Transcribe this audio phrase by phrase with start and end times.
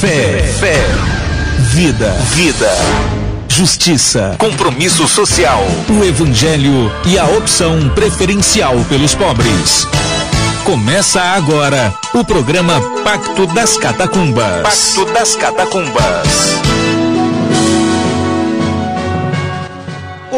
[0.00, 0.76] Fé, fé,
[1.70, 2.70] vida, vida,
[3.48, 9.88] justiça, compromisso social, o evangelho e a opção preferencial pelos pobres.
[10.64, 14.62] Começa agora o programa Pacto das Catacumbas.
[14.62, 16.75] Pacto das Catacumbas.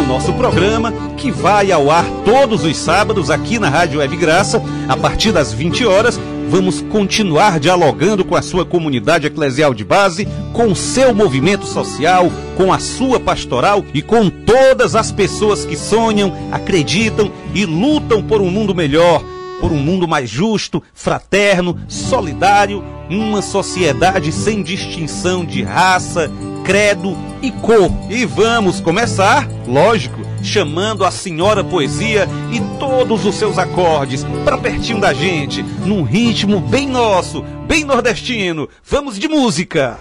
[0.07, 4.97] nosso programa, que vai ao ar todos os sábados aqui na Rádio Web Graça, a
[4.97, 6.19] partir das 20 horas.
[6.49, 12.31] Vamos continuar dialogando com a sua comunidade eclesial de base, com o seu movimento social,
[12.57, 18.41] com a sua pastoral e com todas as pessoas que sonham, acreditam e lutam por
[18.41, 19.25] um mundo melhor,
[19.61, 26.31] por um mundo mais justo, fraterno, solidário, uma sociedade sem distinção de raça,
[26.65, 27.91] credo e cor.
[28.09, 35.01] E vamos começar, lógico, chamando a senhora poesia e todos os seus acordes para pertinho
[35.01, 38.69] da gente, num ritmo bem nosso, bem nordestino.
[38.85, 39.99] Vamos de música.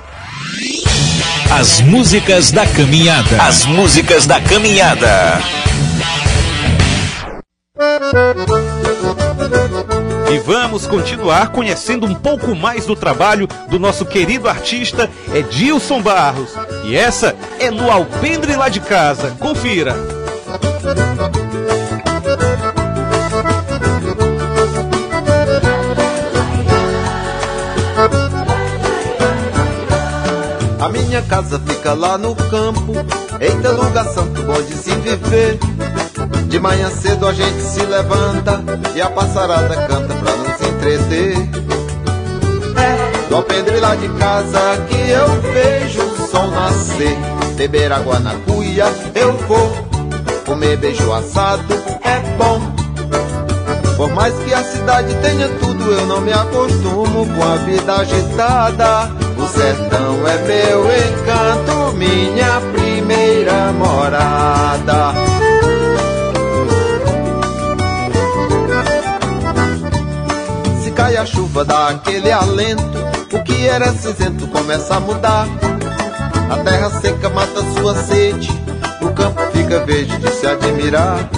[1.52, 3.42] As músicas da caminhada.
[3.42, 5.40] As músicas da caminhada.
[10.32, 16.52] E vamos continuar conhecendo um pouco mais do trabalho do nosso querido artista Edilson Barros.
[16.84, 19.32] E essa é no Alpendre lá de casa.
[19.40, 19.96] Confira.
[30.80, 32.94] A minha casa fica lá no campo,
[33.40, 35.58] eita lugar santo bom de se viver.
[36.48, 38.64] De manhã cedo a gente se levanta
[38.96, 41.36] e a passarada canta pra nos entreter.
[42.78, 47.18] É do alpendre lá de casa que eu vejo o sol nascer.
[47.56, 49.72] Beber água na cuia eu vou,
[50.46, 51.74] comer beijo assado
[52.04, 52.62] é bom.
[53.98, 59.12] Por mais que a cidade tenha tudo, eu não me acostumo com a vida agitada.
[59.38, 65.14] O sertão é meu encanto, minha primeira morada.
[70.96, 73.06] cai a chuva, dá aquele alento.
[73.34, 75.46] O que era cinzento começa a mudar.
[76.50, 78.65] A terra seca mata sua sede.
[79.16, 81.30] O campo fica verde de se admirar.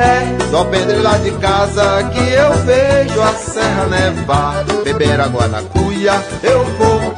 [0.00, 4.64] É do alpendre lá de casa que eu vejo a serra nevar.
[4.82, 7.14] Beber água na cuia, eu vou.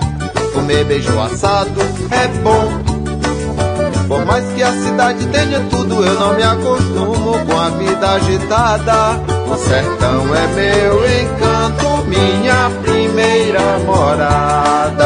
[0.52, 1.80] Comer beijo assado,
[2.10, 2.68] é bom.
[4.06, 9.18] Por mais que a cidade tenha tudo, eu não me acostumo com a vida agitada.
[9.50, 15.03] O sertão é meu encanto, minha primeira morada.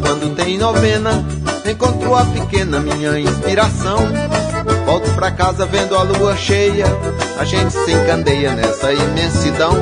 [0.00, 1.24] Quando tem novena.
[1.68, 3.98] Encontro a pequena, minha inspiração.
[4.84, 6.86] Volto pra casa vendo a lua cheia.
[7.38, 9.72] A gente se encandeia nessa imensidão.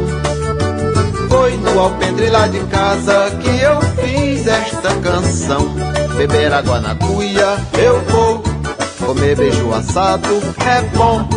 [1.28, 5.74] Foi no alpendre lá de casa que eu fiz esta canção.
[6.16, 8.42] Beber água na cuia, eu vou.
[9.04, 11.28] Comer beijo assado, é bom.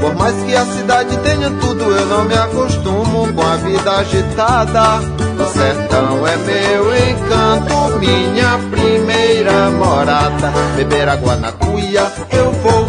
[0.00, 5.19] Por mais que a cidade tenha tudo, eu não me acostumo com a vida agitada.
[5.40, 10.52] O sertão é meu encanto, minha primeira morada.
[10.76, 12.86] Beber água na cuia, eu vou.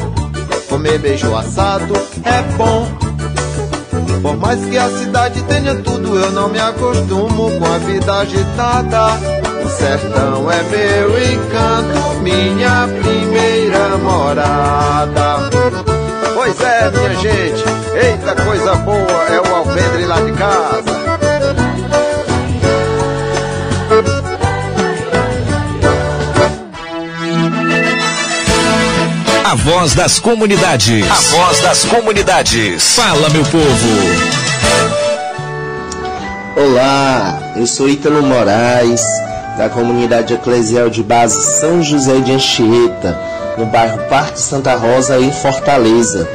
[0.70, 1.94] Comer beijo assado,
[2.24, 2.88] é bom.
[4.22, 9.08] Por mais que a cidade tenha tudo, eu não me acostumo com a vida agitada.
[9.66, 15.50] O sertão é meu encanto, minha primeira morada.
[16.34, 16.82] Pois é,
[18.32, 21.11] muita coisa boa, é o alpendre lá de casa.
[29.52, 31.06] A voz das comunidades.
[31.12, 32.96] A voz das comunidades.
[32.96, 33.66] Fala, meu povo.
[36.56, 39.02] Olá, eu sou Ítalo Moraes,
[39.58, 43.20] da comunidade eclesial de base São José de Anchieta,
[43.58, 46.30] no bairro Parque Santa Rosa, em Fortaleza.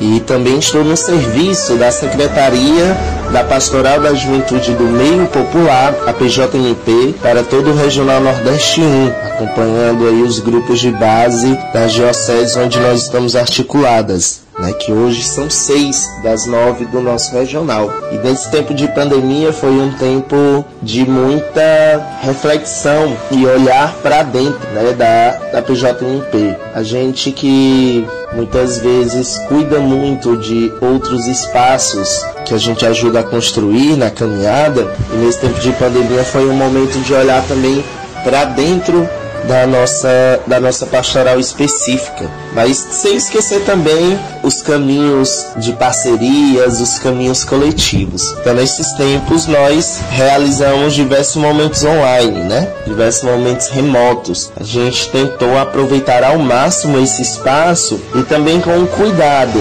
[0.00, 2.96] E também estou no serviço da Secretaria
[3.32, 9.08] da Pastoral da Juventude do Meio Popular, a PJMP, para todo o Regional Nordeste 1,
[9.32, 15.22] acompanhando aí os grupos de base das dioceses onde nós estamos articuladas né, que hoje
[15.22, 17.90] são seis das nove do nosso regional.
[18.10, 24.68] E nesse tempo de pandemia foi um tempo de muita reflexão e olhar para dentro
[24.70, 26.56] né, da, da PJMP.
[26.74, 33.24] A gente que muitas vezes cuida muito de outros espaços que a gente ajuda a
[33.24, 37.84] construir na caminhada, e nesse tempo de pandemia foi um momento de olhar também
[38.22, 39.08] para dentro
[39.44, 42.28] da nossa, da nossa pastoral específica.
[42.54, 48.22] Mas sem esquecer também os caminhos de parcerias, os caminhos coletivos.
[48.40, 52.68] Então, nesses tempos, nós realizamos diversos momentos online, né?
[52.86, 54.50] Diversos momentos remotos.
[54.58, 59.60] A gente tentou aproveitar ao máximo esse espaço e também com cuidado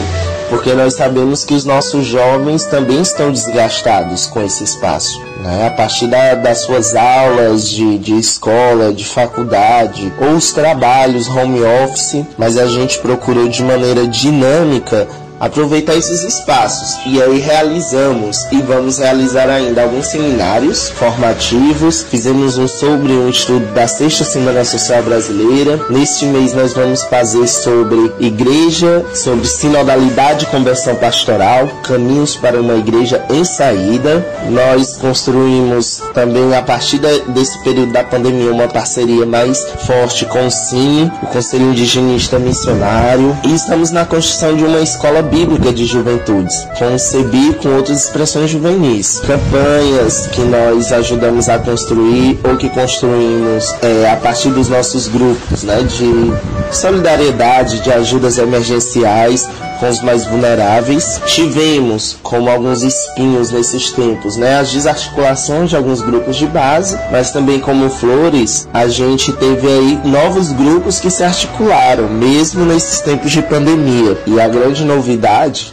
[0.50, 5.20] porque nós sabemos que os nossos jovens também estão desgastados com esse espaço.
[5.46, 5.68] Né?
[5.68, 11.62] A partir da, das suas aulas de, de escola, de faculdade, ou os trabalhos home
[11.84, 15.08] office, mas a gente procurou de maneira dinâmica
[15.40, 16.98] aproveitar esses espaços.
[17.06, 22.04] E aí realizamos e vamos realizar ainda alguns seminários formativos.
[22.04, 25.80] Fizemos um sobre um estudo da Sexta Semana Social Brasileira.
[25.90, 32.76] Neste mês nós vamos fazer sobre igreja, sobre sinodalidade e conversão pastoral, caminhos para uma
[32.76, 34.26] igreja em saída.
[34.50, 40.52] Nós construímos também a partir desse período da pandemia uma parceria mais forte com o
[40.52, 46.68] CIMI, o Conselho Indigenista Missionário, e estamos na construção de uma escola bíblica de juventudes,
[46.78, 54.10] concebir com outras expressões juvenis, campanhas que nós ajudamos a construir ou que construímos é,
[54.10, 56.34] a partir dos nossos grupos, né, de
[56.72, 59.48] solidariedade, de ajudas emergenciais
[59.80, 61.20] com os mais vulneráveis.
[61.26, 67.32] Tivemos, como alguns espinhos nesses tempos, né, as desarticulações de alguns grupos de base, mas
[67.32, 73.32] também como flores, a gente teve aí novos grupos que se articularam, mesmo nesses tempos
[73.32, 74.18] de pandemia.
[74.26, 75.15] E a grande novidade,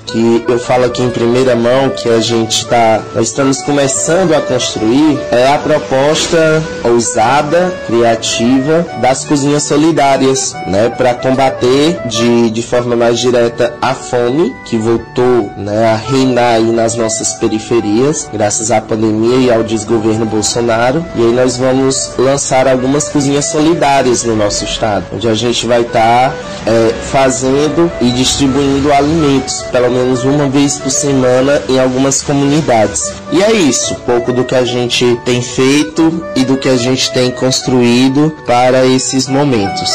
[0.07, 4.41] que eu falo aqui em primeira mão, que a gente está, nós estamos começando a
[4.41, 12.97] construir, é a proposta ousada, criativa das cozinhas solidárias, né, para combater de, de forma
[12.97, 18.81] mais direta a fome que voltou né, a reinar aí nas nossas periferias, graças à
[18.81, 21.05] pandemia e ao desgoverno Bolsonaro.
[21.15, 25.83] E aí nós vamos lançar algumas cozinhas solidárias no nosso estado, onde a gente vai
[25.83, 26.35] estar tá,
[26.67, 29.32] é, fazendo e distribuindo alimentos,
[29.71, 33.13] pelo menos uma vez por semana em algumas comunidades.
[33.31, 37.13] E é isso, pouco do que a gente tem feito e do que a gente
[37.13, 39.91] tem construído para esses momentos.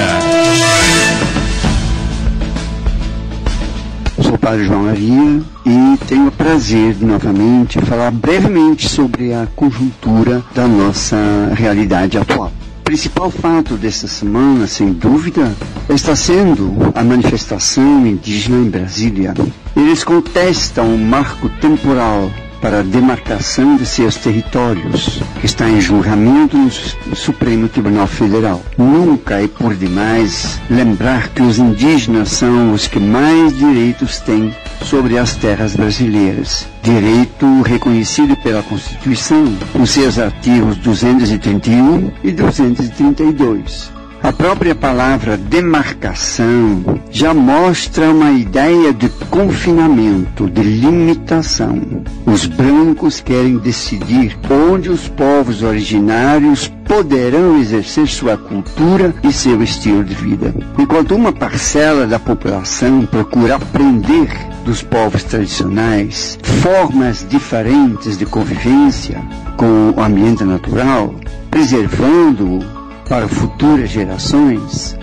[4.18, 9.34] Eu sou o padre João Maria e tenho o prazer de novamente falar brevemente sobre
[9.34, 11.18] a conjuntura da nossa
[11.54, 12.50] realidade atual
[12.86, 15.52] principal fato desta semana, sem dúvida,
[15.90, 19.34] está sendo a manifestação indígena em Brasília.
[19.76, 26.56] Eles contestam o marco temporal para a demarcação de seus territórios, que está em julgamento
[26.58, 28.62] no Supremo Tribunal Federal.
[28.78, 35.18] Nunca é por demais lembrar que os indígenas são os que mais direitos têm sobre
[35.18, 36.68] as terras brasileiras.
[36.82, 43.92] Direito reconhecido pela Constituição, com seus artigos 231 e 232
[44.22, 52.04] A própria palavra demarcação já mostra uma ideia de confinamento, de limitação.
[52.26, 60.04] Os brancos querem decidir onde os povos originários poderão exercer sua cultura e seu estilo
[60.04, 60.54] de vida.
[60.78, 69.22] Enquanto uma parcela da população procura aprender dos povos tradicionais formas diferentes de convivência
[69.56, 71.16] com o ambiente natural,
[71.50, 72.60] preservando-o
[73.08, 74.98] para futuras gerações,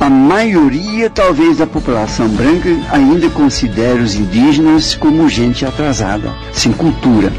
[0.00, 7.32] a maioria, talvez, da população branca ainda considera os indígenas como gente atrasada, sem cultura,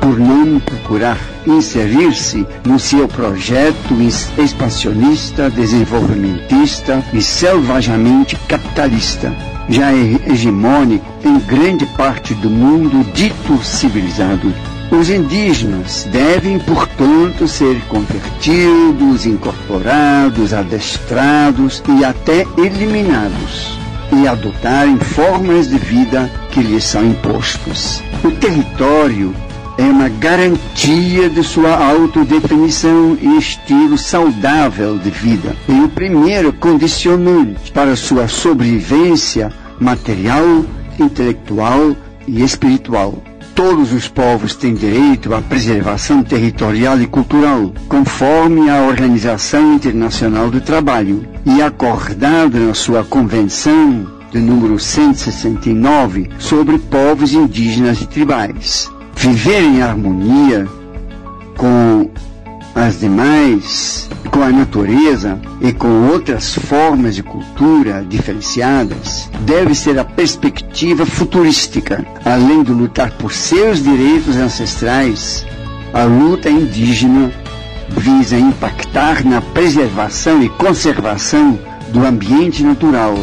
[0.00, 3.94] por não procurar inserir-se no seu projeto
[4.38, 9.34] expansionista, desenvolvimentista e selvagamente capitalista,
[9.68, 14.52] já hegemônico em grande parte do mundo dito civilizado.
[14.90, 23.78] Os indígenas devem, portanto, ser convertidos, incorporados, adestrados e até eliminados
[24.12, 28.02] e adotarem formas de vida que lhes são impostos.
[28.22, 29.34] O território
[29.76, 35.56] é uma garantia de sua autodefinição e estilo saudável de vida.
[35.68, 40.64] E o primeiro condicionante para sua sobrevivência material,
[40.98, 43.22] intelectual e espiritual.
[43.54, 50.60] Todos os povos têm direito à preservação territorial e cultural, conforme a Organização Internacional do
[50.60, 58.90] Trabalho, e acordado na sua Convenção de número 169 sobre povos indígenas e tribais.
[59.24, 60.68] Viver em harmonia
[61.56, 62.10] com
[62.74, 70.04] as demais, com a natureza e com outras formas de cultura diferenciadas, deve ser a
[70.04, 72.04] perspectiva futurística.
[72.22, 75.46] Além de lutar por seus direitos ancestrais,
[75.94, 77.32] a luta indígena
[77.96, 83.14] visa impactar na preservação e conservação do ambiente natural,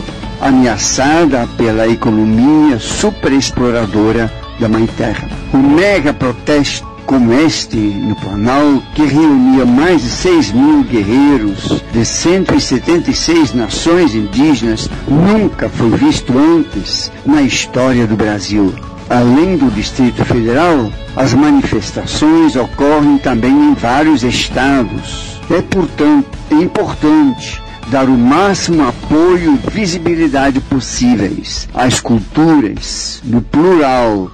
[0.41, 5.27] ameaçada pela economia superexploradora da Mãe Terra.
[5.51, 12.05] O mega protesto como este no Planalto, que reunia mais de 6 mil guerreiros de
[12.05, 18.73] 176 nações indígenas, nunca foi visto antes na história do Brasil.
[19.09, 25.41] Além do Distrito Federal, as manifestações ocorrem também em vários estados.
[25.49, 34.31] É, portanto, importante dar o máximo apoio e visibilidade possíveis às culturas, no plural,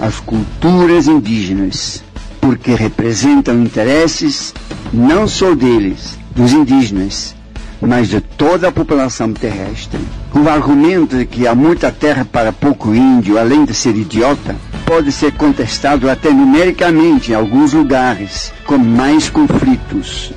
[0.00, 2.02] às culturas indígenas
[2.40, 4.54] porque representam interesses
[4.92, 7.34] não só deles, dos indígenas,
[7.80, 10.00] mas de toda a população terrestre.
[10.34, 15.12] O argumento de que há muita terra para pouco índio, além de ser idiota, pode
[15.12, 20.32] ser contestado até numericamente em alguns lugares, com mais conflitos.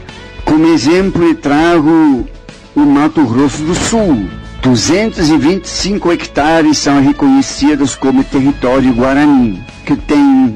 [0.45, 2.27] Como exemplo, trago
[2.75, 4.42] o Mato Grosso do Sul.
[4.63, 10.55] 225 hectares são reconhecidos como território guarani, que tem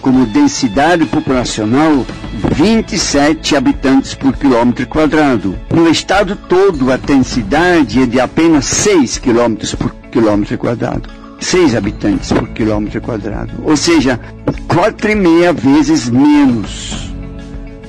[0.00, 2.06] como densidade populacional
[2.52, 5.58] 27 habitantes por quilômetro quadrado.
[5.74, 11.10] No estado todo, a densidade é de apenas 6 quilômetros por quilômetro quadrado.
[11.40, 13.52] 6 habitantes por quilômetro quadrado.
[13.64, 14.20] Ou seja,
[14.68, 17.12] quatro e meia vezes menos.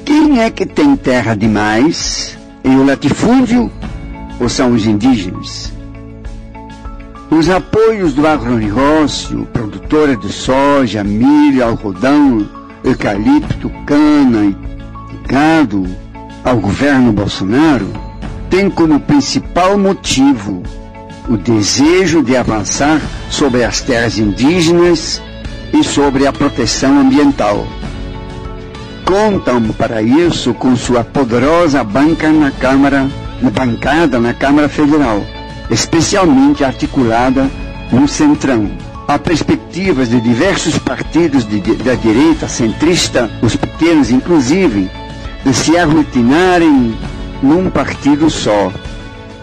[0.03, 2.35] Quem é que tem terra demais?
[2.63, 3.71] Em o latifúndio
[4.39, 5.73] ou são os indígenas?
[7.29, 12.47] Os apoios do agronegócio, produtora de soja, milho, algodão,
[12.83, 15.85] eucalipto, cana e gado
[16.43, 17.87] ao governo Bolsonaro
[18.49, 20.63] têm como principal motivo
[21.29, 25.21] o desejo de avançar sobre as terras indígenas
[25.71, 27.67] e sobre a proteção ambiental.
[29.05, 33.07] Contam para isso com sua poderosa banca na Câmara,
[33.41, 35.23] bancada na Câmara Federal
[35.69, 37.49] especialmente articulada
[37.91, 38.69] no Centrão.
[39.07, 44.89] Há perspectivas de diversos partidos de, de, da direita centrista, os pequenos inclusive,
[45.43, 46.95] de se aglutinarem
[47.41, 48.71] num partido só,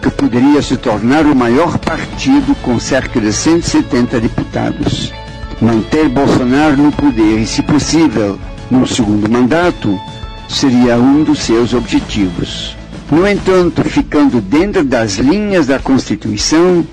[0.01, 5.11] que poderia se tornar o maior partido com cerca de 170 deputados.
[5.59, 8.39] Manter Bolsonaro no poder e, se possível,
[8.69, 9.99] no segundo mandato,
[10.47, 12.76] seria um dos seus objetivos.
[13.09, 16.85] No entanto, ficando dentro das linhas da Constituição,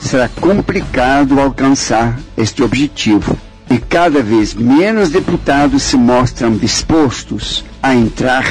[0.00, 3.38] será complicado alcançar este objetivo.
[3.70, 8.44] E cada vez menos deputados se mostram dispostos a entrar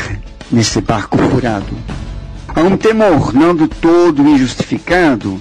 [0.50, 1.76] nesse barco furado.
[2.48, 5.38] Há um temor, não do todo injustificado,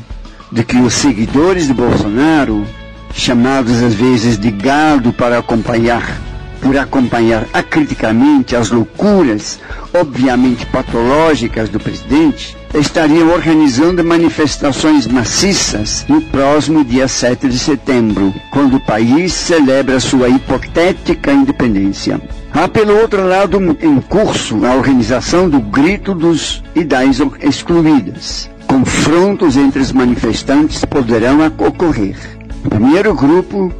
[0.51, 2.67] de que os seguidores de Bolsonaro,
[3.15, 6.21] chamados às vezes de gado para acompanhar
[6.61, 9.59] por acompanhar acriticamente as loucuras
[9.95, 18.77] obviamente patológicas do presidente, estariam organizando manifestações maciças no próximo dia 7 de setembro, quando
[18.77, 22.21] o país celebra sua hipotética independência.
[22.53, 28.51] Há, pelo outro lado, em curso a organização do Grito dos e das Excluídas.
[28.67, 32.17] Confrontos entre os manifestantes poderão ocorrer.
[32.65, 33.73] O primeiro grupo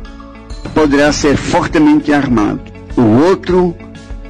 [0.75, 2.61] poderá ser fortemente armado.
[2.97, 3.75] O outro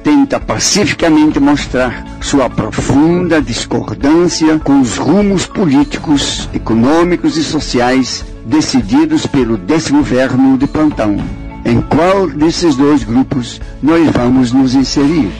[0.03, 9.57] tenta pacificamente mostrar sua profunda discordância com os rumos políticos, econômicos e sociais decididos pelo
[9.57, 11.17] desgoverno de plantão.
[11.65, 15.31] Em qual desses dois grupos nós vamos nos inserir?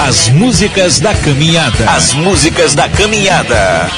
[0.00, 1.90] As músicas da caminhada.
[1.90, 3.90] As músicas da caminhada.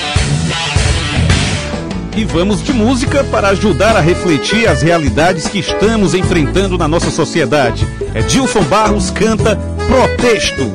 [2.16, 7.10] E vamos de música para ajudar a refletir as realidades que estamos enfrentando na nossa
[7.10, 7.86] sociedade.
[8.14, 10.72] É Dilson Barros canta Protesto.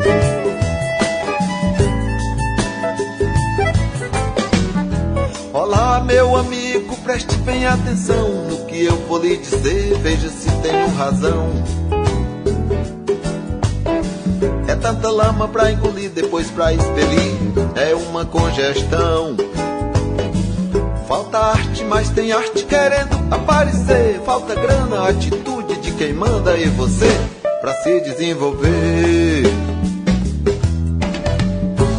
[5.51, 10.88] Olá, meu amigo, preste bem atenção no que eu vou lhe dizer, veja se tenho
[10.96, 11.51] razão.
[14.75, 17.32] É tanta lama pra engolir, depois pra expelir,
[17.77, 19.34] é uma congestão.
[21.08, 24.20] Falta arte, mas tem arte querendo aparecer.
[24.25, 27.08] Falta grana, atitude de quem manda e você
[27.62, 29.44] pra se desenvolver.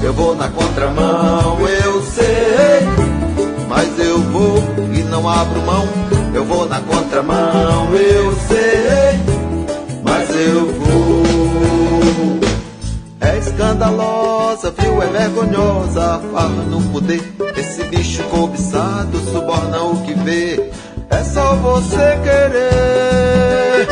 [0.03, 2.87] Eu vou na contramão, eu sei,
[3.71, 4.63] mas eu vou
[4.95, 5.89] e não abro mão.
[6.35, 9.19] Eu vou na contramão, eu sei,
[10.05, 10.86] mas eu vou.
[13.77, 15.03] Escandalosa, viu?
[15.03, 17.21] É vergonhosa a farra no poder.
[17.59, 20.71] Esse bicho cobiçado suborna o que vê.
[21.11, 23.87] É só você querer.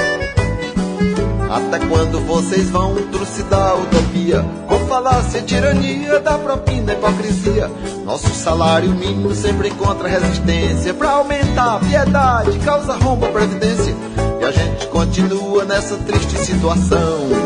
[1.50, 4.42] Até quando vocês vão trucidar a utopia?
[4.66, 7.70] Com falácia, tirania da propina hipocrisia.
[8.06, 10.94] Nosso salário mínimo sempre encontra resistência.
[10.94, 13.94] Pra aumentar a piedade, causa rombo a previdência.
[14.40, 17.43] E a gente continua nessa triste situação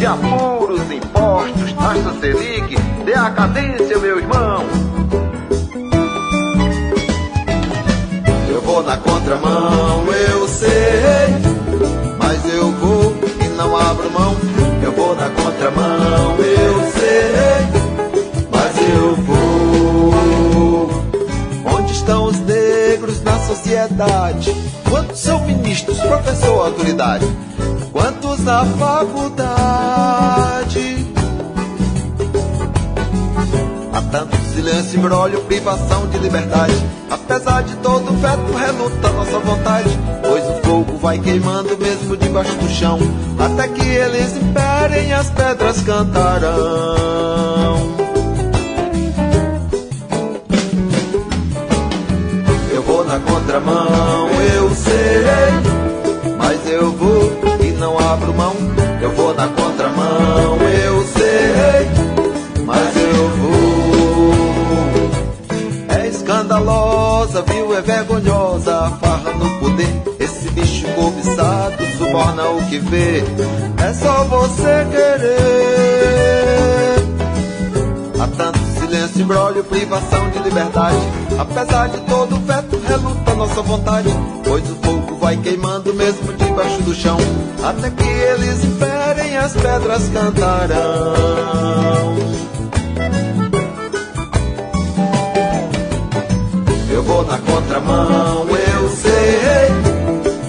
[0.00, 4.64] de apuros, impostos, taxa Selic, dê a cadência, meu irmão.
[8.48, 11.28] Eu vou na contramão, eu sei,
[12.18, 14.34] mas eu vou e não abro mão.
[14.82, 17.68] Eu vou na contramão, eu sei,
[18.50, 20.90] mas eu vou.
[21.76, 24.56] Onde estão os negros na sociedade?
[24.88, 27.26] Quantos são ministros, professor, autoridade?
[28.40, 29.46] Quantos na faculdade?
[33.92, 36.74] Há tanto silêncio, embrólio, privação de liberdade.
[37.10, 39.90] Apesar de todo o veto, reluta nossa vontade.
[40.22, 42.98] Pois o fogo vai queimando mesmo debaixo do chão.
[43.38, 46.56] Até que eles imperem, as pedras cantarão.
[52.72, 55.29] Eu vou na contramão, eu sei,
[70.18, 73.22] Esse bicho cobiçado suborna o que vê.
[73.82, 76.20] É só você querer.
[78.20, 80.98] Há tanto silêncio, embrólio, privação de liberdade.
[81.38, 84.08] Apesar de todo o veto, reluta nossa vontade.
[84.44, 87.16] Pois o fogo vai queimando mesmo debaixo do chão.
[87.62, 91.14] Até que eles imperem, as pedras cantarão.
[96.90, 98.44] Eu vou na contramão,
[98.80, 99.68] eu sei,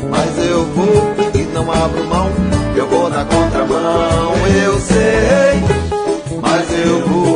[0.09, 2.29] mas eu vou e não abro mão.
[2.75, 7.30] Eu vou na contramão, eu sei, mas eu vou.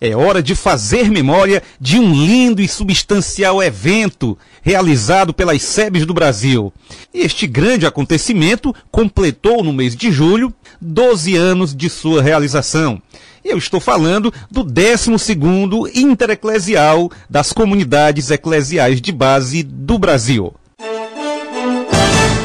[0.00, 6.12] É hora de fazer memória de um lindo e substancial evento realizado pelas SEBs do
[6.12, 6.72] Brasil.
[7.14, 13.00] Este grande acontecimento completou no mês de julho 12 anos de sua realização.
[13.42, 20.52] Eu estou falando do 12º Intereclesial das Comunidades Eclesiais de Base do Brasil.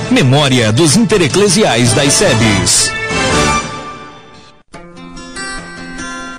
[0.10, 2.81] Memória dos Intereclesiais das SEBs.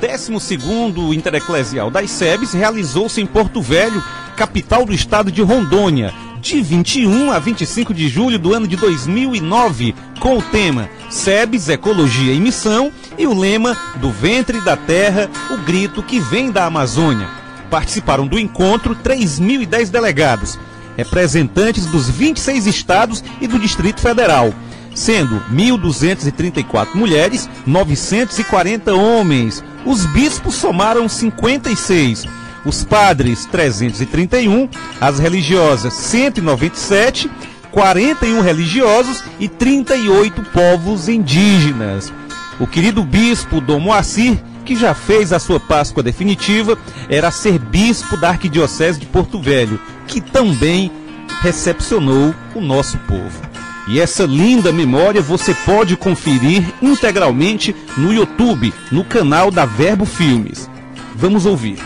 [0.03, 4.03] 12º Intereclesial das SEBs realizou-se em Porto Velho,
[4.37, 9.95] capital do estado de Rondônia, de 21 a 25 de julho do ano de 2009,
[10.19, 15.59] com o tema SEBS, Ecologia e Missão e o lema Do Ventre da Terra, o
[15.59, 17.29] grito que vem da Amazônia.
[17.71, 20.59] Participaram do encontro 3.010 delegados,
[20.97, 24.53] representantes dos 26 estados e do Distrito Federal
[24.95, 29.63] sendo 1.234 mulheres, 940 homens.
[29.85, 32.25] Os bispos somaram 56,
[32.65, 34.69] os padres 331,
[35.01, 37.31] as religiosas 197,
[37.71, 42.13] 41 religiosos e 38 povos indígenas.
[42.61, 46.79] O querido bispo Dom Moacir, que já fez a sua Páscoa definitiva,
[47.09, 50.93] era ser bispo da Arquidiocese de Porto Velho, que também
[51.41, 53.52] recepcionou o nosso povo.
[53.89, 60.71] E essa linda memória você pode conferir integralmente no YouTube, no canal da Verbo Filmes.
[61.15, 61.79] Vamos ouvir.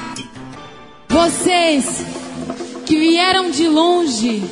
[1.08, 2.04] Vocês
[2.84, 4.44] que vieram de longe,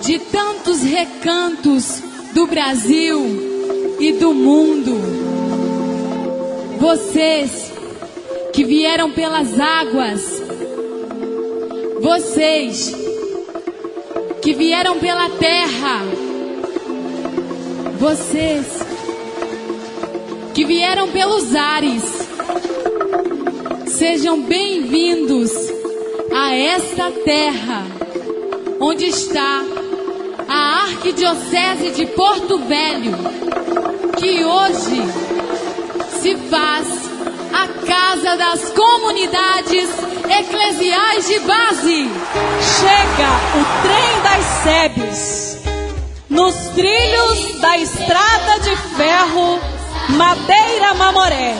[0.00, 2.02] de tantos recantos
[2.32, 4.98] do Brasil e do mundo,
[6.80, 7.70] vocês
[8.52, 10.42] que vieram pelas águas,
[12.00, 13.11] vocês
[14.42, 16.02] que vieram pela terra,
[17.96, 18.66] vocês
[20.52, 22.02] que vieram pelos ares,
[23.86, 25.52] sejam bem-vindos
[26.34, 27.86] a esta terra
[28.80, 29.62] onde está
[30.48, 33.12] a Arquidiocese de Porto Velho,
[34.18, 35.02] que hoje
[36.20, 37.01] se faz
[37.52, 39.88] a casa das comunidades
[40.28, 42.10] eclesiais de base.
[42.78, 45.62] Chega o trem das sebes
[46.28, 49.60] nos trilhos da estrada de ferro
[50.10, 51.54] Madeira Mamoré,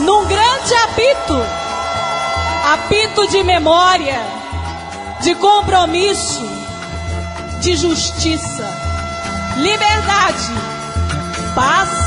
[0.00, 1.40] num grande apito,
[2.74, 4.20] apito de memória,
[5.22, 6.44] de compromisso,
[7.60, 8.68] de justiça,
[9.56, 10.52] liberdade,
[11.54, 12.05] paz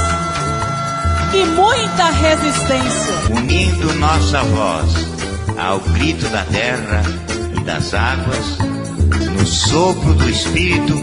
[1.33, 3.13] e muita resistência.
[3.29, 4.93] Unindo nossa voz
[5.57, 7.03] ao grito da terra
[7.55, 8.57] e das águas,
[9.37, 10.95] no sopro do Espírito,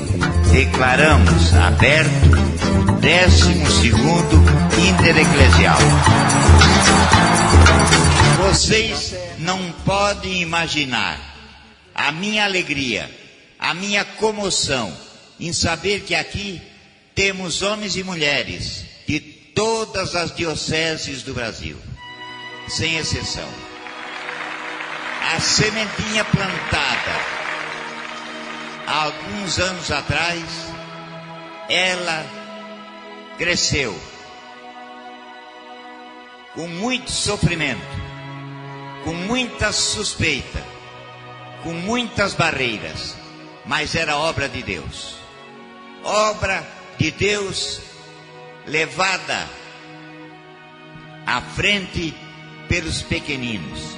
[0.53, 2.11] declaramos aberto
[2.89, 4.43] o décimo segundo
[4.89, 5.79] Intereclesial.
[8.49, 11.21] Vocês não podem imaginar
[11.95, 13.09] a minha alegria,
[13.59, 14.93] a minha comoção
[15.39, 16.61] em saber que aqui
[17.15, 18.86] temos homens e mulheres
[19.97, 21.75] todas as dioceses do Brasil,
[22.69, 23.49] sem exceção
[25.35, 27.13] a sementinha plantada
[28.87, 30.45] há alguns anos atrás,
[31.71, 32.27] ela
[33.39, 33.99] cresceu
[36.55, 37.81] com muito sofrimento,
[39.03, 40.63] com muita suspeita,
[41.63, 43.17] com muitas barreiras,
[43.65, 45.17] mas era obra de Deus.
[46.05, 46.63] Obra
[46.99, 47.81] de Deus
[48.67, 49.66] levada
[51.27, 52.15] à frente
[52.69, 53.97] pelos pequeninos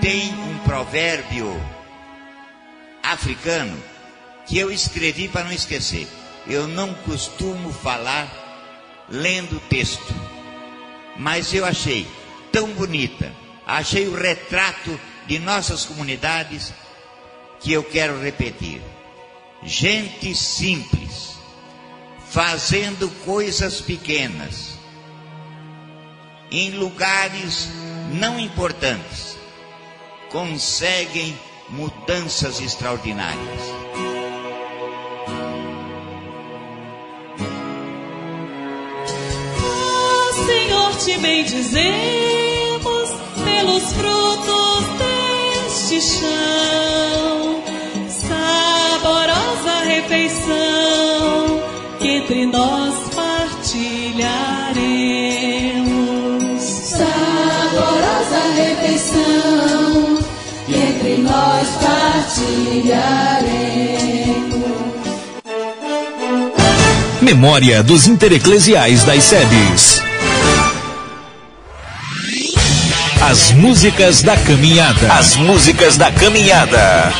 [0.00, 1.48] tem um provérbio
[3.02, 3.76] africano
[4.46, 6.06] que eu escrevi para não esquecer.
[6.46, 8.26] Eu não costumo falar
[9.08, 10.14] lendo texto,
[11.16, 12.06] mas eu achei
[12.52, 13.32] tão bonita,
[13.66, 16.72] achei o retrato de nossas comunidades
[17.60, 18.80] que eu quero repetir.
[19.62, 21.34] Gente simples,
[22.30, 24.77] fazendo coisas pequenas,
[26.50, 27.68] em lugares
[28.12, 29.36] não importantes,
[30.30, 33.60] conseguem mudanças extraordinárias.
[40.46, 43.10] Senhor, te bendizemos
[43.44, 47.62] pelos frutos deste chão,
[48.08, 51.62] saborosa refeição
[51.98, 54.57] que entre nós partilharemos.
[60.98, 62.98] Entre nós partilharemos.
[67.22, 70.02] Memória dos Intereclesiais das SEBs.
[73.20, 75.12] As músicas da caminhada.
[75.12, 77.12] As músicas da caminhada.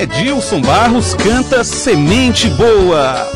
[0.00, 3.33] Edilson Barros canta Semente Boa.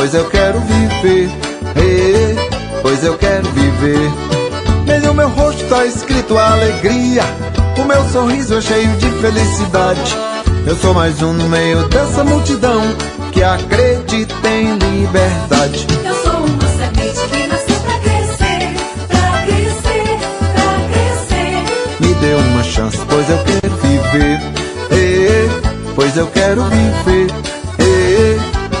[0.00, 1.28] Pois eu quero viver.
[1.76, 4.10] Ê, pois eu quero viver.
[4.86, 7.22] Nele o meu rosto tá escrito alegria.
[7.78, 10.16] O meu sorriso é cheio de felicidade.
[10.66, 12.80] Eu sou mais um no meio dessa multidão
[13.30, 15.86] que acredita em liberdade.
[16.02, 18.74] Eu sou uma semente que nasceu pra crescer,
[19.06, 20.18] pra crescer,
[20.54, 22.00] pra crescer.
[22.00, 24.40] Me dê uma chance, pois eu quero viver.
[24.92, 25.48] Ê,
[25.94, 27.59] pois eu quero viver.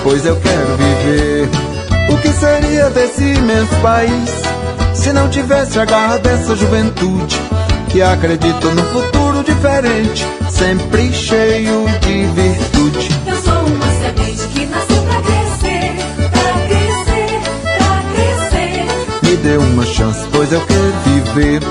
[0.02, 1.48] Pois eu quero viver.
[2.12, 4.30] O que seria desse imenso país
[4.94, 7.40] se não tivesse a garra dessa juventude
[7.88, 13.08] que acredita no futuro diferente, sempre cheio de virtude?
[13.26, 15.96] Eu sou uma semente que nasceu pra crescer,
[16.30, 17.40] pra crescer,
[17.78, 19.30] pra crescer.
[19.30, 21.62] Me dê uma chance, pois eu quero viver.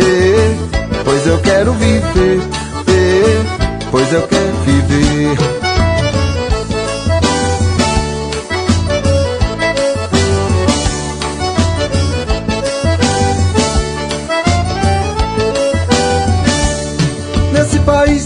[0.00, 0.56] Ê,
[1.04, 2.40] pois eu quero viver.
[2.88, 5.65] Ê, pois eu quero viver.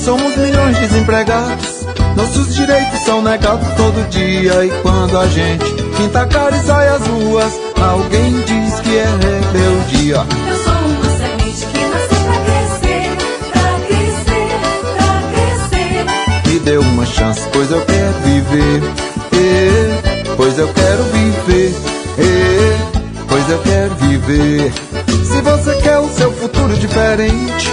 [0.01, 1.87] Somos milhões de desempregados.
[2.17, 4.65] Nossos direitos são negados todo dia.
[4.65, 5.65] E quando a gente
[5.97, 10.27] pinta a cara e sai às ruas, alguém diz que é rebeldia.
[10.49, 13.17] Eu sou uma semente que nasceu pra crescer,
[13.53, 14.49] pra crescer,
[14.97, 16.51] pra crescer.
[16.51, 18.83] Me dê uma chance, pois eu quero viver.
[19.33, 21.75] Ê, pois eu quero viver.
[22.19, 22.77] Ê,
[23.29, 24.73] pois eu quero viver.
[25.25, 27.71] Se você quer o seu futuro diferente,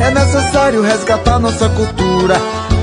[0.00, 2.36] é necessário resgatar nossa cultura.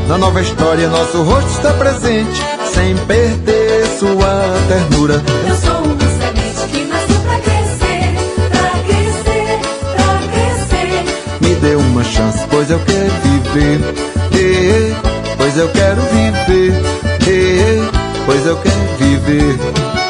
[0.08, 2.42] Na nova história, nosso rosto está presente,
[2.74, 5.22] sem perder sua ternura.
[5.48, 8.16] Eu sou uma semente que nasceu pra crescer,
[8.50, 9.60] pra crescer,
[9.96, 11.04] pra crescer.
[11.42, 13.82] Me dê uma chance, pois eu quero viver.
[15.36, 16.74] Pois eu quero viver.
[18.26, 20.07] Pois eu quero viver.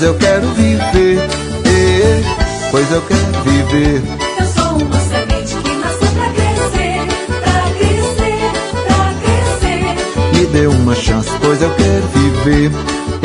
[0.00, 1.18] Pois eu quero viver.
[1.66, 2.22] Ê,
[2.70, 4.02] pois eu quero viver.
[4.38, 7.06] Eu sou uma semente que nasceu pra crescer,
[7.42, 8.40] pra crescer,
[8.86, 10.38] pra crescer.
[10.38, 12.72] Me dê uma chance, pois eu quero viver.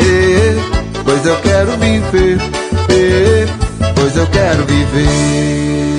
[0.00, 2.38] Ê, pois eu quero viver.
[2.90, 3.46] Ê,
[3.94, 5.95] pois eu quero viver.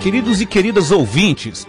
[0.00, 1.64] Queridos e queridas ouvintes,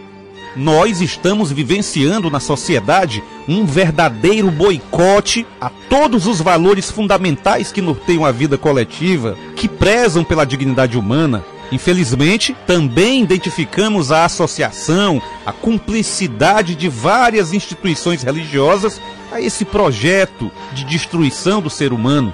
[0.56, 8.26] nós estamos vivenciando na sociedade um verdadeiro boicote a todos os valores fundamentais que norteiam
[8.26, 11.44] a vida coletiva, que prezam pela dignidade humana.
[11.72, 20.84] Infelizmente, também identificamos a associação, a cumplicidade de várias instituições religiosas a esse projeto de
[20.84, 22.34] destruição do ser humano.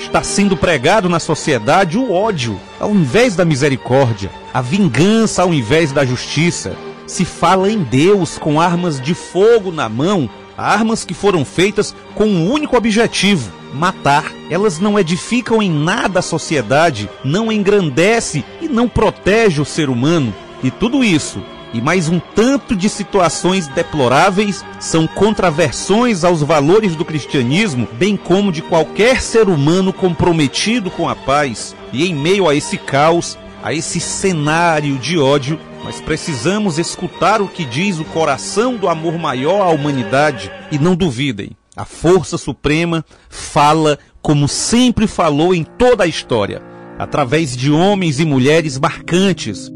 [0.00, 5.92] Está sendo pregado na sociedade o ódio ao invés da misericórdia, a vingança ao invés
[5.92, 6.74] da justiça.
[7.06, 12.24] Se fala em Deus com armas de fogo na mão, armas que foram feitas com
[12.24, 14.32] um único objetivo: matar.
[14.50, 20.34] Elas não edificam em nada a sociedade, não engrandece e não protege o ser humano.
[20.62, 21.40] E tudo isso
[21.72, 28.50] e mais um tanto de situações deploráveis são contraversões aos valores do cristianismo, bem como
[28.50, 31.76] de qualquer ser humano comprometido com a paz.
[31.92, 37.48] E em meio a esse caos, a esse cenário de ódio, nós precisamos escutar o
[37.48, 40.50] que diz o coração do amor maior à humanidade.
[40.72, 46.62] E não duvidem, a força suprema fala como sempre falou em toda a história,
[46.98, 49.72] através de homens e mulheres marcantes,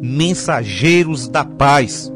[0.00, 2.12] mensageiros da paz.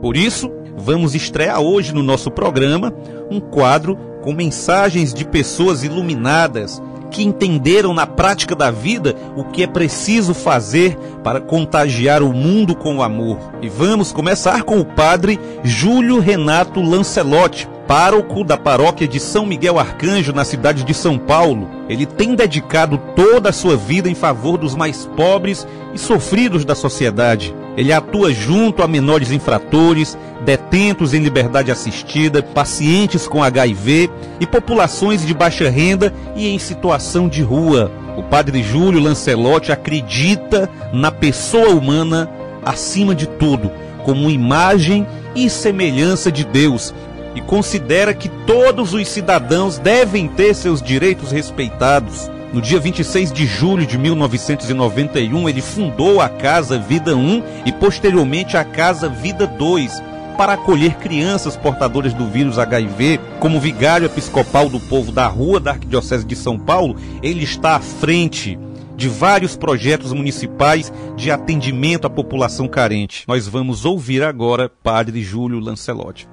[0.00, 2.92] Por isso, vamos estrear hoje no nosso programa
[3.30, 9.62] um quadro com mensagens de pessoas iluminadas que entenderam na prática da vida o que
[9.62, 13.38] é preciso fazer para contagiar o mundo com o amor.
[13.60, 19.76] E vamos começar com o padre Júlio Renato Lancelotti, pároco da paróquia de São Miguel
[19.76, 21.68] Arcanjo, na cidade de São Paulo.
[21.88, 26.76] Ele tem dedicado toda a sua vida em favor dos mais pobres e sofridos da
[26.76, 27.52] sociedade.
[27.76, 35.26] Ele atua junto a menores infratores, detentos em liberdade assistida, pacientes com HIV e populações
[35.26, 37.90] de baixa renda e em situação de rua.
[38.16, 42.30] O padre Júlio Lancelotti acredita na pessoa humana
[42.64, 43.68] acima de tudo,
[44.04, 46.94] como imagem e semelhança de Deus
[47.34, 52.30] e considera que todos os cidadãos devem ter seus direitos respeitados.
[52.52, 58.56] No dia 26 de julho de 1991, ele fundou a Casa Vida 1 e posteriormente
[58.56, 60.02] a Casa Vida 2
[60.36, 63.20] para acolher crianças portadoras do vírus HIV.
[63.38, 67.80] Como vigário episcopal do povo da rua da Arquidiocese de São Paulo, ele está à
[67.80, 68.58] frente
[68.96, 73.24] de vários projetos municipais de atendimento à população carente.
[73.28, 76.29] Nós vamos ouvir agora Padre Júlio Lancelotti.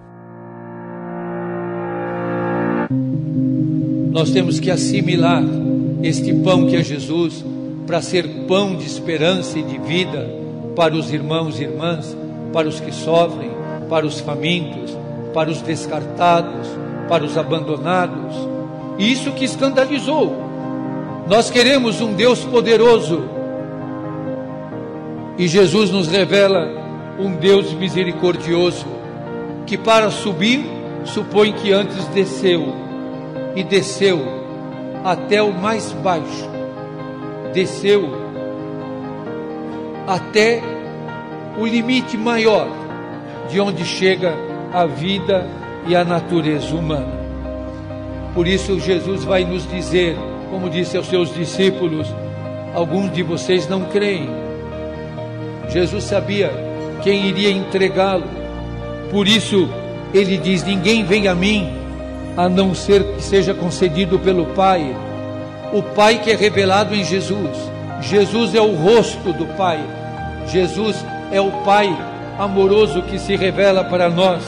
[4.17, 5.43] Nós temos que assimilar
[6.01, 7.45] este pão que é Jesus
[7.85, 10.27] para ser pão de esperança e de vida
[10.75, 12.17] para os irmãos e irmãs,
[12.51, 13.51] para os que sofrem,
[13.87, 14.97] para os famintos,
[15.35, 16.67] para os descartados,
[17.07, 18.33] para os abandonados.
[18.97, 20.35] Isso que escandalizou.
[21.29, 23.23] Nós queremos um Deus poderoso.
[25.37, 26.67] E Jesus nos revela
[27.19, 28.87] um Deus misericordioso,
[29.67, 30.65] que para subir
[31.05, 32.86] supõe que antes desceu
[33.57, 34.21] e desceu
[35.03, 36.47] até o mais baixo,
[37.51, 38.07] desceu
[40.05, 40.61] até
[41.57, 42.67] o limite maior
[43.49, 44.35] de onde chega
[44.71, 45.49] a vida
[45.87, 47.17] e a natureza humana.
[48.35, 50.15] Por isso, Jesus vai nos dizer,
[50.51, 52.07] como disse aos seus discípulos:
[52.75, 54.29] alguns de vocês não creem.
[55.67, 56.51] Jesus sabia
[57.01, 58.27] quem iria entregá-lo,
[59.09, 59.67] por isso
[60.13, 61.76] ele diz: Ninguém vem a mim
[62.37, 64.95] a não ser que seja concedido pelo Pai.
[65.73, 67.57] O Pai que é revelado em Jesus.
[67.99, 69.83] Jesus é o rosto do Pai.
[70.47, 70.95] Jesus
[71.31, 71.97] é o Pai
[72.37, 74.43] amoroso que se revela para nós.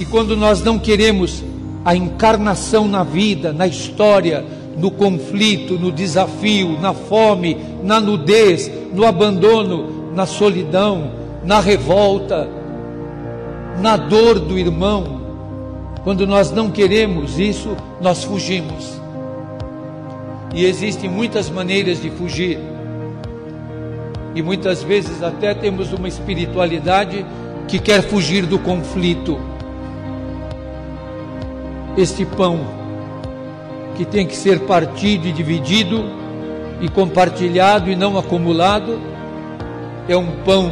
[0.00, 1.44] E quando nós não queremos
[1.84, 4.44] a encarnação na vida, na história,
[4.76, 11.12] no conflito, no desafio, na fome, na nudez, no abandono, na solidão,
[11.44, 12.48] na revolta,
[13.80, 15.23] na dor do irmão,
[16.04, 19.00] quando nós não queremos isso, nós fugimos.
[20.54, 22.60] E existem muitas maneiras de fugir.
[24.34, 27.24] E muitas vezes até temos uma espiritualidade
[27.66, 29.40] que quer fugir do conflito.
[31.96, 32.60] Este pão
[33.96, 36.04] que tem que ser partido e dividido
[36.80, 39.00] e compartilhado e não acumulado
[40.08, 40.70] é um pão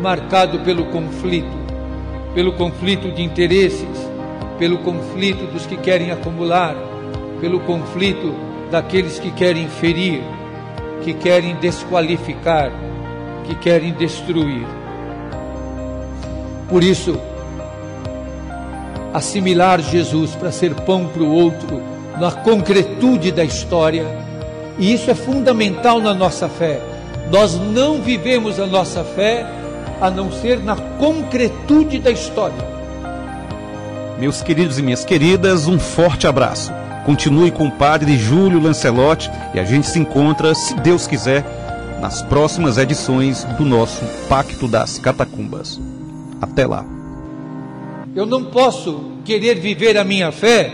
[0.00, 1.57] marcado pelo conflito,
[2.38, 3.98] pelo conflito de interesses,
[4.60, 6.76] pelo conflito dos que querem acumular,
[7.40, 8.32] pelo conflito
[8.70, 10.22] daqueles que querem ferir,
[11.02, 12.70] que querem desqualificar,
[13.44, 14.64] que querem destruir.
[16.68, 17.18] Por isso,
[19.12, 21.82] assimilar Jesus para ser pão para o outro,
[22.20, 24.06] na concretude da história,
[24.78, 26.80] e isso é fundamental na nossa fé.
[27.32, 29.57] Nós não vivemos a nossa fé
[30.00, 32.78] a não ser na concretude da história.
[34.18, 36.72] Meus queridos e minhas queridas, um forte abraço.
[37.04, 41.44] Continue com o Padre Júlio Lancelotti e a gente se encontra, se Deus quiser,
[42.00, 45.80] nas próximas edições do nosso Pacto das Catacumbas.
[46.40, 46.84] Até lá.
[48.14, 50.72] Eu não posso querer viver a minha fé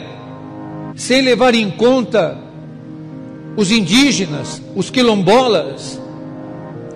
[0.96, 2.38] sem levar em conta
[3.56, 6.00] os indígenas, os quilombolas.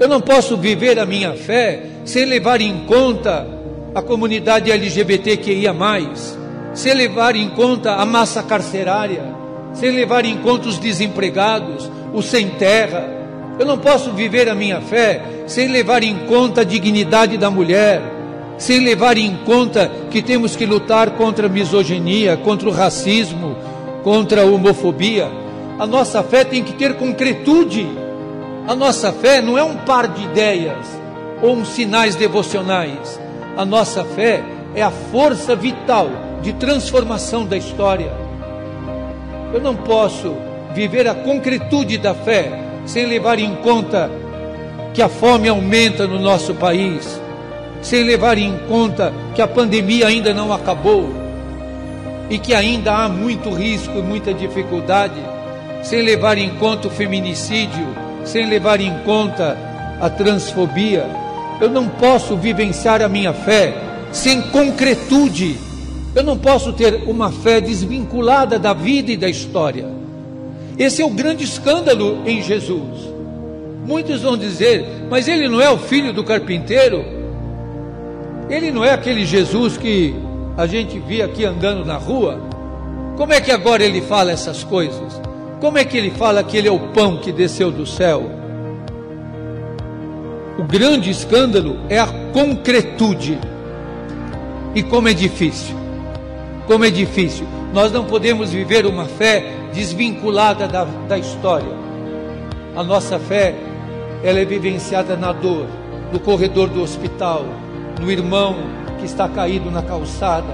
[0.00, 3.46] Eu não posso viver a minha fé sem levar em conta
[3.94, 5.76] a comunidade LGBTQIA,
[6.72, 9.22] sem levar em conta a massa carcerária,
[9.74, 13.06] sem levar em conta os desempregados, os sem terra.
[13.58, 18.00] Eu não posso viver a minha fé sem levar em conta a dignidade da mulher,
[18.56, 23.54] sem levar em conta que temos que lutar contra a misoginia, contra o racismo,
[24.02, 25.30] contra a homofobia.
[25.78, 27.86] A nossa fé tem que ter concretude.
[28.66, 30.98] A nossa fé não é um par de ideias
[31.42, 33.20] ou uns sinais devocionais.
[33.56, 34.42] A nossa fé
[34.74, 36.08] é a força vital
[36.42, 38.12] de transformação da história.
[39.52, 40.34] Eu não posso
[40.74, 42.52] viver a concretude da fé
[42.86, 44.10] sem levar em conta
[44.94, 47.20] que a fome aumenta no nosso país,
[47.82, 51.08] sem levar em conta que a pandemia ainda não acabou
[52.30, 55.20] e que ainda há muito risco e muita dificuldade,
[55.82, 57.86] sem levar em conta o feminicídio,
[58.24, 59.56] sem levar em conta
[60.00, 61.06] a transfobia.
[61.60, 63.74] Eu não posso vivenciar a minha fé
[64.12, 65.56] sem concretude.
[66.14, 69.86] Eu não posso ter uma fé desvinculada da vida e da história.
[70.78, 73.08] Esse é o grande escândalo em Jesus.
[73.84, 77.04] Muitos vão dizer, mas ele não é o filho do carpinteiro?
[78.48, 80.14] Ele não é aquele Jesus que
[80.56, 82.40] a gente via aqui andando na rua?
[83.16, 85.20] Como é que agora ele fala essas coisas?
[85.60, 88.30] Como é que ele fala que ele é o pão que desceu do céu?
[90.58, 93.38] O grande escândalo é a concretude.
[94.74, 95.76] E como é difícil.
[96.66, 97.46] Como é difícil.
[97.72, 101.72] Nós não podemos viver uma fé desvinculada da, da história.
[102.74, 103.54] A nossa fé,
[104.24, 105.68] ela é vivenciada na dor,
[106.12, 107.44] no corredor do hospital,
[108.00, 108.56] no irmão
[108.98, 110.52] que está caído na calçada,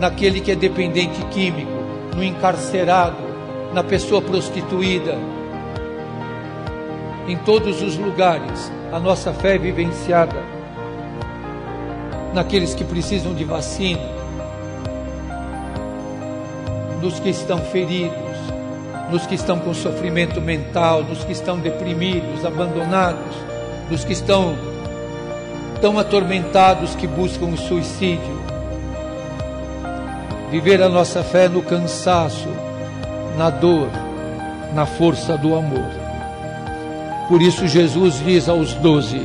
[0.00, 1.70] naquele que é dependente químico,
[2.16, 3.18] no encarcerado,
[3.74, 5.18] na pessoa prostituída.
[7.28, 10.36] Em todos os lugares, a nossa fé é vivenciada
[12.32, 14.02] naqueles que precisam de vacina,
[17.00, 18.16] nos que estão feridos,
[19.10, 23.34] nos que estão com sofrimento mental, nos que estão deprimidos, abandonados,
[23.90, 24.56] nos que estão
[25.80, 28.38] tão atormentados que buscam o suicídio.
[30.50, 32.48] Viver a nossa fé no cansaço,
[33.36, 33.88] na dor,
[34.74, 35.97] na força do amor.
[37.28, 39.20] Por isso Jesus diz aos doze: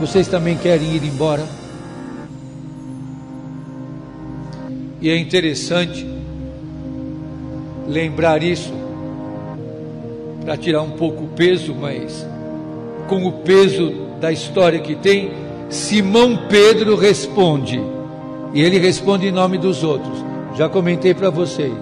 [0.00, 1.46] Vocês também querem ir embora?
[5.00, 6.06] E é interessante
[7.86, 8.72] lembrar isso
[10.42, 12.26] para tirar um pouco o peso, mas
[13.08, 15.32] com o peso da história que tem,
[15.68, 17.80] Simão Pedro responde.
[18.54, 20.24] E ele responde em nome dos outros.
[20.56, 21.72] Já comentei para vocês.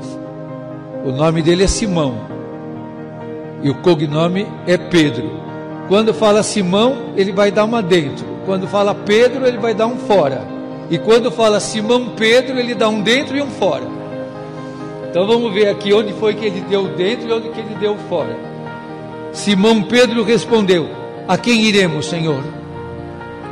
[1.05, 2.40] O nome dele é Simão.
[3.63, 5.31] E o cognome é Pedro.
[5.89, 8.25] Quando fala Simão, ele vai dar uma dentro.
[8.47, 10.43] Quando fala Pedro, ele vai dar um fora.
[10.91, 13.87] E quando fala Simão Pedro, ele dá um dentro e um fora.
[15.11, 17.97] Então vamos ver aqui onde foi que ele deu dentro e onde que ele deu
[18.09, 18.37] fora.
[19.33, 20.89] Simão Pedro respondeu:
[21.29, 22.43] A quem iremos, Senhor?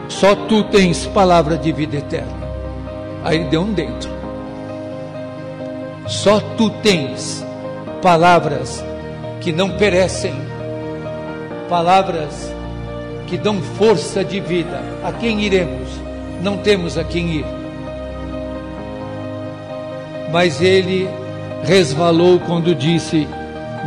[0.08, 2.48] Só tu tens palavra de vida eterna.
[3.24, 4.10] Aí ele deu um dentro.
[6.06, 7.44] Só tu tens
[8.00, 8.82] palavras
[9.48, 10.34] que não perecem,
[11.70, 12.52] palavras
[13.26, 14.78] que dão força de vida.
[15.02, 15.88] A quem iremos?
[16.42, 17.46] Não temos a quem ir.
[20.30, 21.08] Mas ele
[21.64, 23.26] resvalou quando disse: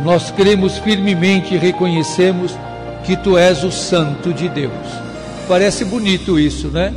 [0.02, 2.58] Nós cremos firmemente e reconhecemos
[3.04, 4.72] que tu és o Santo de Deus.
[5.46, 6.92] Parece bonito isso, né?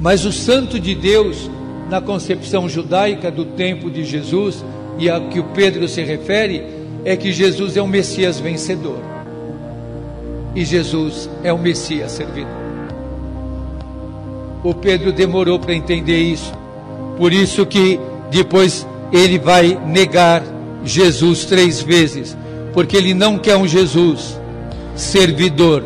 [0.00, 1.50] Mas o Santo de Deus,
[1.90, 4.64] na concepção judaica do tempo de Jesus,
[5.00, 8.98] e a que o Pedro se refere, é que Jesus é o Messias vencedor.
[10.54, 12.64] E Jesus é o Messias servidor.
[14.62, 16.52] O Pedro demorou para entender isso.
[17.18, 18.00] Por isso que
[18.30, 20.42] depois ele vai negar
[20.82, 22.36] Jesus três vezes,
[22.72, 24.40] porque ele não quer um Jesus
[24.96, 25.84] servidor,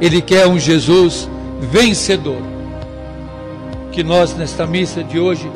[0.00, 1.28] ele quer um Jesus
[1.60, 2.42] vencedor.
[3.92, 5.50] Que nós nesta missa de hoje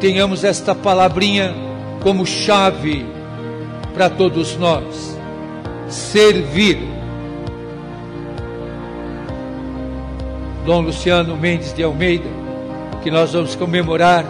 [0.00, 1.54] tenhamos esta palavrinha
[2.02, 3.13] como chave
[3.94, 5.16] para todos nós:
[5.88, 6.92] servir.
[10.66, 12.28] Dom Luciano Mendes de Almeida,
[13.02, 14.24] que nós vamos comemorar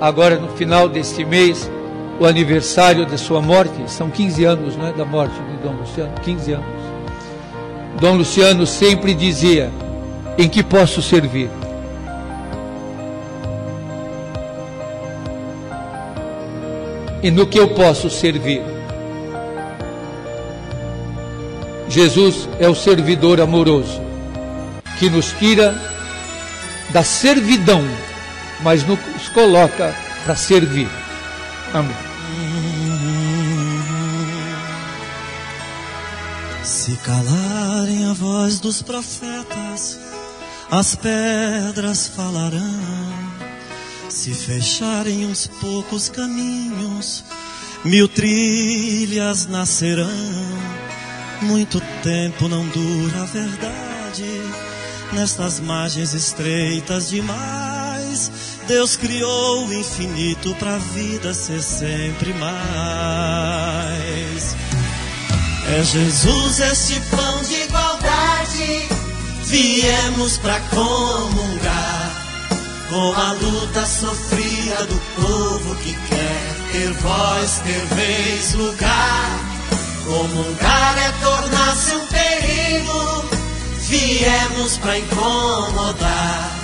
[0.00, 1.70] agora no final deste mês
[2.18, 6.12] o aniversário de sua morte, são 15 anos não é, da morte de Dom Luciano,
[6.22, 6.66] 15 anos.
[8.00, 9.70] Dom Luciano sempre dizia:
[10.36, 11.48] em que posso servir?
[17.22, 18.79] E no que eu posso servir?
[21.90, 24.00] Jesus é o servidor amoroso
[25.00, 25.74] que nos tira
[26.90, 27.82] da servidão,
[28.62, 29.92] mas nos coloca
[30.24, 30.88] para servir.
[31.74, 31.96] Amém.
[36.62, 39.98] Se calarem a voz dos profetas,
[40.70, 43.40] as pedras falarão.
[44.08, 47.24] Se fecharem uns poucos caminhos,
[47.84, 50.08] mil trilhas nascerão.
[51.42, 54.42] Muito tempo não dura a verdade,
[55.12, 58.30] nestas margens estreitas demais.
[58.66, 62.50] Deus criou o infinito para a vida ser sempre mais.
[65.66, 68.88] É Jesus este pão de igualdade,
[69.44, 72.20] viemos para comungar
[72.90, 79.40] com a luta sofrida do povo que quer ter voz, ter vez, lugar.
[80.04, 81.09] Comungar é
[81.70, 83.24] tornar-se um perigo,
[83.80, 86.56] viemos pra incomodar.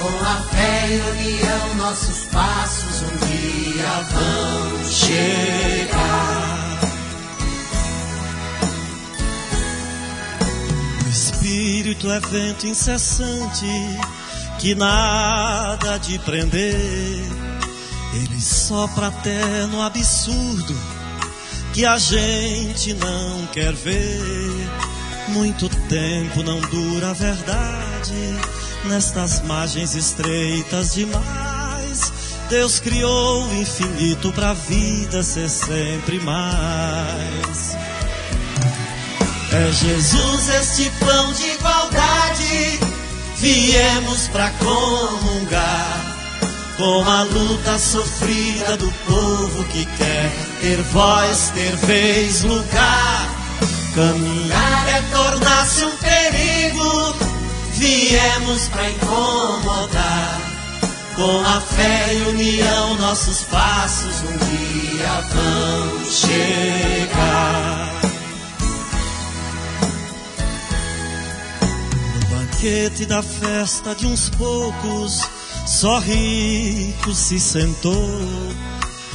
[0.00, 6.80] Com a fé e união, nossos passos um dia vão chegar.
[11.04, 13.66] O Espírito é vento incessante
[14.58, 17.22] que nada de prender.
[18.14, 20.99] Ele sopra até no absurdo
[21.72, 24.70] que a gente não quer ver.
[25.28, 28.14] Muito tempo não dura a verdade
[28.84, 32.12] nestas margens estreitas demais.
[32.48, 37.76] Deus criou o infinito pra vida ser sempre mais.
[39.52, 42.80] É Jesus este pão de igualdade,
[43.36, 46.16] viemos pra comungar
[46.76, 53.40] com a luta sofrida do povo que quer ter voz, ter vez, lugar.
[53.94, 57.14] Caminhar é tornar-se um perigo,
[57.72, 60.40] viemos pra incomodar.
[61.16, 68.00] Com a fé e união, nossos passos um dia vão chegar.
[72.14, 75.20] No banquete da festa de uns poucos,
[75.66, 78.08] só rico se sentou.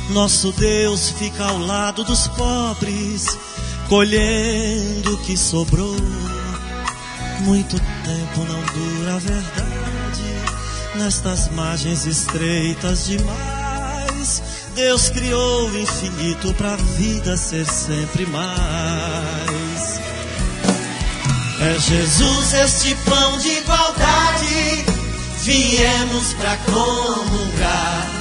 [0.10, 3.26] Nosso Deus fica ao lado dos pobres,
[3.90, 5.96] colhendo o que sobrou.
[7.42, 10.24] Muito tempo não dura a verdade,
[10.96, 14.44] nestas margens estreitas demais.
[14.76, 20.00] Deus criou o infinito pra vida ser sempre mais.
[21.62, 24.86] É Jesus este pão de igualdade,
[25.42, 28.15] viemos pra comungar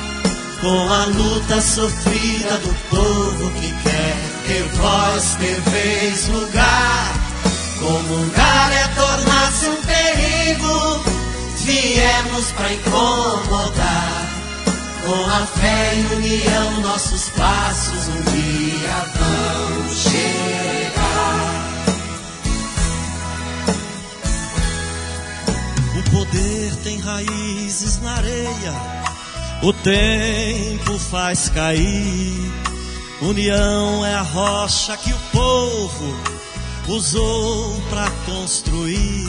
[0.64, 7.12] com a luta sofrida do povo que quer ter voz, ter vez, lugar.
[7.78, 11.04] Comungar é tornar-se um perigo,
[11.56, 14.30] viemos pra incomodar.
[15.04, 21.34] Com a fé e união, nossos passos um dia vão chegar.
[25.98, 29.03] O poder tem raízes na areia,
[29.62, 32.52] o tempo faz cair.
[33.20, 36.16] União é a rocha que o povo
[36.88, 39.28] usou pra construir.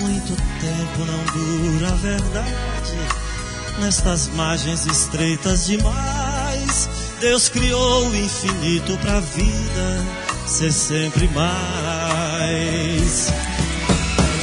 [0.00, 2.98] Muito tempo não dura a verdade,
[3.80, 6.88] nestas margens estreitas demais.
[7.20, 10.06] Deus criou o infinito pra vida
[10.46, 13.32] ser sempre mais.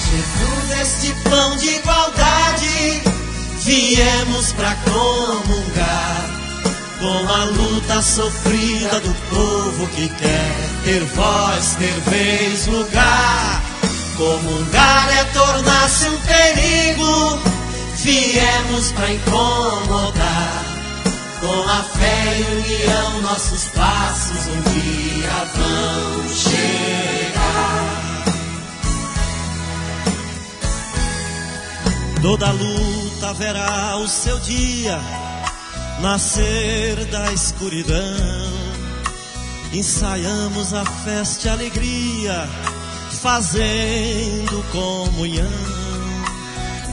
[0.09, 3.03] Jesus, este pão de igualdade,
[3.64, 6.30] viemos pra comungar
[6.99, 13.61] com a luta sofrida do povo que quer ter voz, ter vez, lugar.
[14.16, 17.39] Comungar é tornar-se um perigo,
[17.95, 20.66] viemos pra incomodar.
[21.41, 28.03] Com a fé e união, nossos passos um dia vão chegar.
[32.22, 32.47] Toda
[33.24, 34.99] luta haverá o seu dia,
[36.01, 37.97] nascer da escuridão.
[39.71, 42.47] Ensaiamos a festa e alegria,
[43.21, 45.49] fazendo comunhão.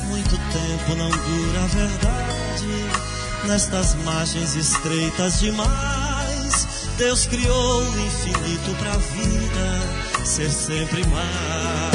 [0.08, 6.66] Muito tempo não dura a verdade, nestas margens estreitas demais.
[6.96, 11.89] Deus criou o infinito pra vida ser sempre mais.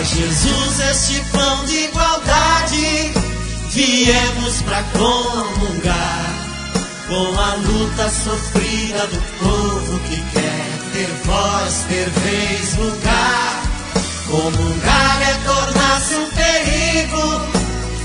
[0.00, 3.12] É Jesus este pão de igualdade,
[3.70, 6.42] viemos pra comungar
[7.08, 13.62] com a luta sofrida do povo que quer ter voz, ter vez, lugar.
[14.30, 17.42] Comungar é tornar-se um perigo,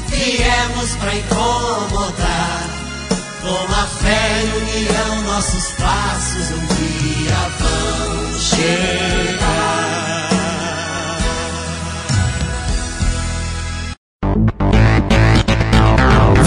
[0.09, 2.69] viemos pra incomodar.
[3.41, 9.46] Com a fé e união, nossos passos um dia vão chegar.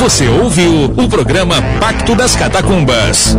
[0.00, 3.36] Você ouviu o programa Pacto das Catacumbas.